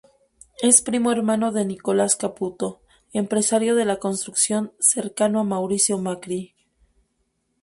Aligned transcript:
Es 0.63 0.81
primo 0.81 1.11
hermano 1.11 1.51
de 1.51 1.63
Nicolás 1.63 2.15
Caputo, 2.15 2.81
empresario 3.13 3.75
de 3.75 3.85
la 3.85 3.97
construcción 3.97 4.73
cercano 4.79 5.39
a 5.39 5.43
Mauricio 5.43 5.99
Macri. 5.99 6.55